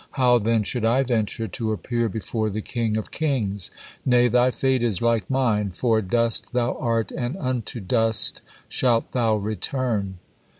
[0.13, 3.69] How then should I venture to appear before the King of kings?
[4.03, 9.35] Nay, thy fate is like mine, for 'dust thou art, and unto dust shalt thou
[9.35, 10.17] return.'"